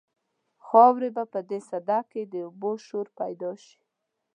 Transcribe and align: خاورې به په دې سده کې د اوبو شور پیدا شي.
خاورې 0.65 1.09
به 1.15 1.23
په 1.33 1.39
دې 1.49 1.59
سده 1.69 1.99
کې 2.11 2.21
د 2.33 2.35
اوبو 2.47 2.71
شور 2.85 3.07
پیدا 3.19 3.51
شي. 3.63 3.79